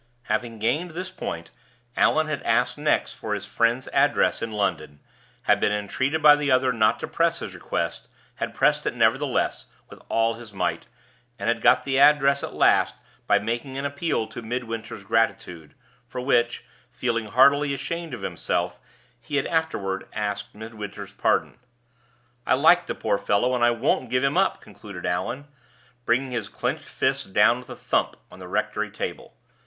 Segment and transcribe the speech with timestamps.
[0.23, 1.51] Having gained this point,
[1.95, 4.99] Allan had asked next for his friend's address in London,
[5.43, 9.67] had been entreated by the other not to press his request, had pressed it, nevertheless,
[9.91, 10.87] with all his might,
[11.37, 12.95] and had got the address at last
[13.27, 15.75] by making an appeal to Midwinter's gratitude,
[16.07, 18.79] for which (feeling heartily ashamed of himself)
[19.21, 21.59] he had afterward asked Midwinter's pardon.
[22.47, 25.45] "I like the poor fellow, and I won't give him up," concluded Allan,
[26.05, 29.35] bringing his clinched fist down with a thump on the rectory table.